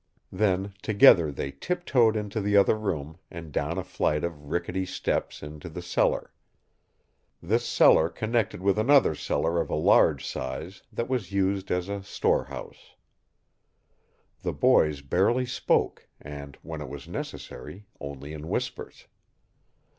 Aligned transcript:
Then 0.31 0.73
together 0.81 1.31
they 1.31 1.51
tiptoed 1.51 2.15
into 2.15 2.41
the 2.41 2.57
other 2.57 2.75
room 2.75 3.19
and 3.29 3.51
down 3.51 3.77
a 3.77 3.83
flight 3.83 4.23
of 4.23 4.49
rickety 4.49 4.83
steps 4.83 5.43
into 5.43 5.69
the 5.69 5.83
cellar. 5.83 6.33
This 7.39 7.67
cellar 7.67 8.09
connected 8.09 8.63
with 8.63 8.79
another 8.79 9.13
cellar 9.13 9.61
of 9.61 9.69
large 9.69 10.25
size 10.25 10.81
that 10.91 11.07
was 11.07 11.31
used 11.31 11.69
as 11.69 11.87
a 11.87 12.01
storehouse. 12.01 12.95
The 14.41 14.53
boys 14.53 15.01
barely 15.01 15.45
spoke 15.45 16.07
and, 16.19 16.57
when 16.63 16.81
it 16.81 16.89
was 16.89 17.07
necessary, 17.07 17.85
only 17.99 18.33
in 18.33 18.47
whispers. 18.47 19.05